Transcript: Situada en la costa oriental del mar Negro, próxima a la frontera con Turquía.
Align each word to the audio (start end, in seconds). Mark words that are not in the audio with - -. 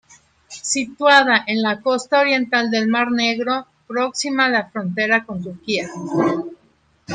Situada 0.71 1.43
en 1.45 1.61
la 1.61 1.79
costa 1.79 2.21
oriental 2.21 2.71
del 2.71 2.87
mar 2.87 3.11
Negro, 3.11 3.67
próxima 3.85 4.45
a 4.45 4.49
la 4.49 4.67
frontera 4.71 5.25
con 5.25 5.43
Turquía. 5.43 5.91